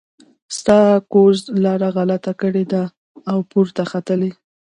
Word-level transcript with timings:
ستا 0.57 0.77
ګوز 1.13 1.37
لاره 1.63 1.89
غلطه 1.95 2.33
کړې 2.41 2.63
ده 2.71 2.83
او 3.31 3.37
پورته 3.51 3.83
ختلی. 3.91 4.31